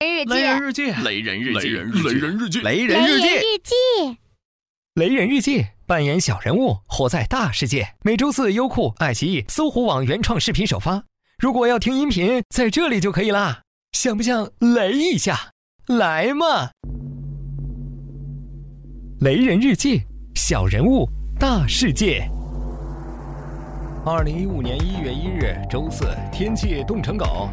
[0.00, 4.18] 日记，雷人日记，雷人日记，雷人日记，雷人日记，雷人日记，
[4.94, 7.94] 雷人日记扮演小人物，活在大世界。
[8.04, 11.02] 每周四优酷、爱奇艺、搜狐网原创视频首发。
[11.38, 13.62] 如果要听音频，在这里就可以啦。
[13.90, 15.50] 想不想雷一下？
[15.88, 16.70] 来嘛！
[19.20, 20.02] 雷人日记，
[20.36, 21.08] 小人物，
[21.40, 22.30] 大世界。
[24.06, 27.48] 二零一五年一月一日，周四，天气冻成狗。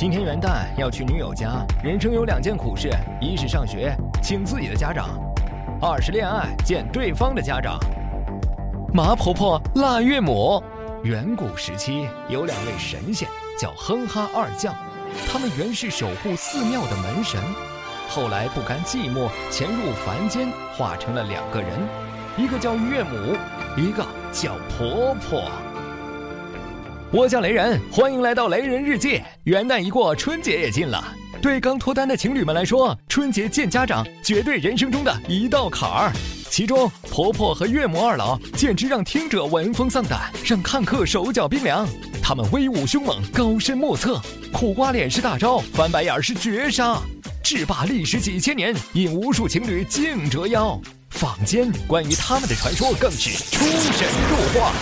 [0.00, 2.88] 今天元旦要去女友家，人生有两件苦事：
[3.20, 3.92] 一是上学，
[4.22, 5.08] 请自己的家长；
[5.82, 7.80] 二是恋爱，见对方的家长。
[8.94, 10.62] 麻婆婆、腊岳母。
[11.02, 14.72] 远古时期有两位神仙，叫哼哈二将，
[15.28, 17.40] 他们原是守护寺庙的门神，
[18.08, 21.70] 后来不甘寂寞，潜入凡间，化成了两个人，
[22.36, 23.36] 一个叫岳母，
[23.76, 25.42] 一个叫婆婆。
[27.10, 29.22] 我叫雷人，欢迎来到雷人日记。
[29.44, 31.02] 元旦一过，春节也近了。
[31.40, 36.12] 对刚脱单的情侣们来说，春节见家长绝对人生中的一道坎儿。
[36.50, 41.88] 其中，婆婆和岳母二老简直让听者闻风丧胆，让看客手脚冰凉。
[42.22, 44.20] 他们威武凶猛，高深莫测，
[44.52, 47.00] 苦瓜脸是大招，翻白眼是绝杀，
[47.42, 50.78] 制霸历史几千年，引无数情侣竞折腰。
[51.08, 54.72] 坊间关于他们的传说更是出神入化。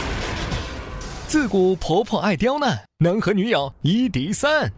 [1.28, 4.70] 自古婆婆爱刁难，能和女友一敌三。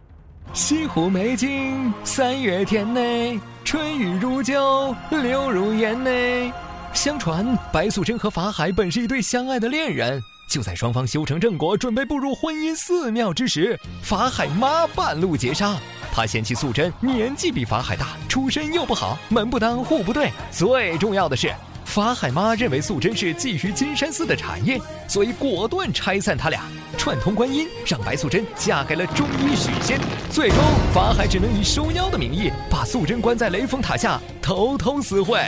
[0.51, 6.51] 西湖美景三月天内，春雨如酒流入眼内。
[6.91, 15.77] 相传白素贞和法海本是一对相爱的恋人，就在双方修成正果，准备步入婚姻寺庙之时，法海妈半路截杀。
[16.11, 20.31] 他嫌弃素贞年纪比法海大，出身又不好，门不当户不对。
[20.51, 21.53] 最重要的是，
[21.89, 26.61] 法海妈认为素贞是觊觎金山寺的产业，所以果断拆散他俩，
[26.99, 29.99] 串通观音，让白素贞嫁给了中医许仙。
[30.29, 30.57] 最终，
[30.93, 35.43] 法海只能以收妖的名义把素贞关在雷峰塔下，偷偷私会。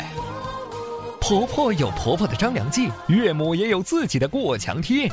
[1.22, 5.08] 婆婆有婆婆的张良计，岳母也有自己的过墙梯。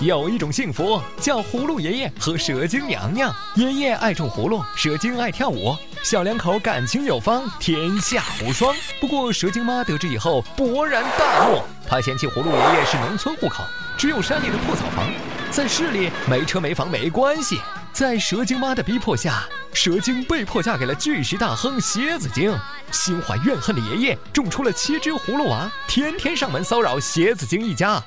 [0.00, 8.74] 有一种幸福叫葫芦爷爷和蛇精娘娘，爷爷爱种葫芦，蛇精爱跳舞，小两口感情有方，天下无双。
[9.00, 13.64] 不过蛇精妈得知以后勃然大怒，她嫌弃葫芦爷爷是农村户口，
[13.96, 15.08] 只有山里的破草房，
[15.52, 17.60] 在市里没车没房没关系。
[17.92, 22.52] 在蛇精妈的逼迫下，蛇精被迫嫁给了巨石大亨蝎子精。
[22.90, 28.02] 心怀怨恨的爷爷种出了七只葫芦娃，天天上门骚扰蝎子精一家。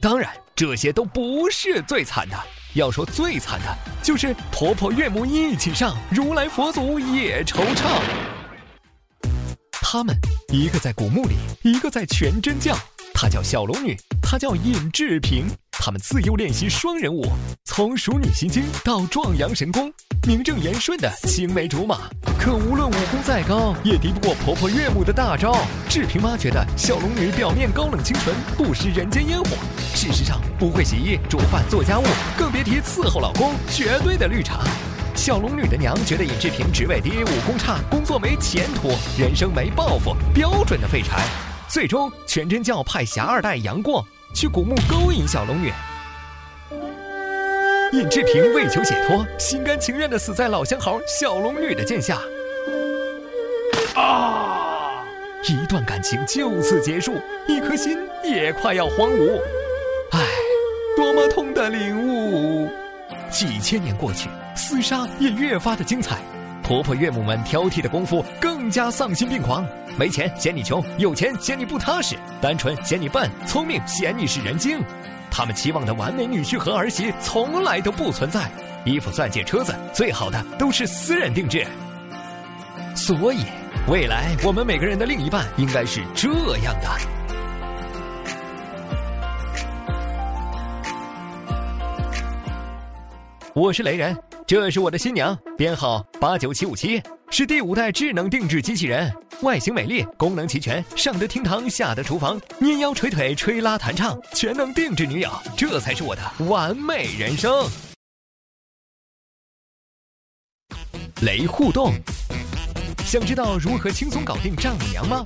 [0.00, 2.36] 当然，这些都不是最惨的。
[2.74, 8.00] 要说最惨的，就是婆婆岳母一起上，如来佛祖也惆怅。
[9.70, 10.16] 他们
[10.48, 12.76] 一个在古墓里，一个在全真教。
[13.14, 15.46] 她叫小龙女，她叫尹志平。
[15.84, 17.26] 他们自幼练习双人舞，
[17.64, 19.86] 从《熟女心经》到《壮阳神功》，
[20.26, 22.08] 名正言顺的青梅竹马。
[22.38, 25.54] 可无论武功再高，也敌不过婆婆岳母的大招。
[25.86, 29.48] 志平妈觉得小龙女表面高冷清纯，不食人间烟火，
[29.94, 34.64] 事实上不会洗衣、煮饭、做家务，更别提伺候老公，绝对的绿茶。
[35.14, 41.22] 小龙女的娘觉得尹志平职位低、武功差、工作没前途、人生没抱负，标准的废柴。
[41.68, 44.02] 最终，全真教派侠二代杨过。
[44.34, 45.72] 去古墓勾引小龙女，
[47.92, 52.18] 尹志平为求解脱，心甘情愿的死在老相好小龙女的剑下。
[53.94, 55.04] 啊！
[55.44, 57.14] 一段感情就此结束，
[57.46, 59.40] 一颗心也快要荒芜。
[60.10, 60.18] 唉，
[60.96, 62.68] 多么痛的领悟！
[63.30, 66.18] 几千年过去，厮杀也越发的精彩。
[66.64, 69.66] 婆婆岳母们挑剔的功夫更加丧心病狂，
[69.98, 74.82] 没钱嫌你穷，有钱嫌你不踏实，单纯嫌你笨，聪明嫌你是人精。
[75.30, 78.50] 他们期望的完美女婿和儿媳从来都不存在，
[78.86, 81.66] 衣服、钻戒、车子，最好的都是私人定制。
[82.96, 83.44] 所以，
[83.86, 86.30] 未来我们每个人的另一半应该是这
[86.64, 86.88] 样的。
[93.52, 94.16] 我是雷人。
[94.46, 99.10] 这是我的新娘，编号八九七五七，是第五代智能定制机器人，
[99.40, 107.66] 外形美丽，功能齐全，上得厅堂，下得厨房，捏腰捶腿，吹拉弹唱，全能定制女友，这才是我的完美人生。
[111.22, 111.94] 雷互动，
[113.06, 115.24] 想知道如何轻松搞定丈母娘吗？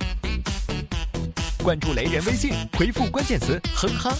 [1.61, 4.15] 关注雷人微信，回复关键词“哼哈”，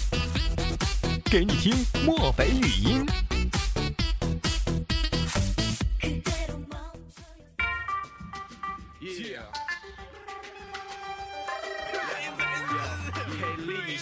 [1.32, 1.74] 给你听
[2.06, 3.06] 墨菲语音。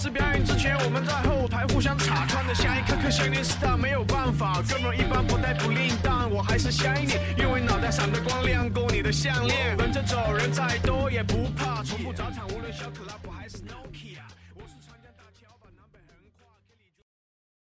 [0.00, 9.76] 次表演之前，我们在后台互相查，穿的像一颗颗项链 star，没有办法，哥们一般不带不吝，但我还是想你，因为脑袋闪的光亮够你的项链。
[9.76, 13.58] 跟着走人再多也不怕，从不找场，无论小可拉布还是。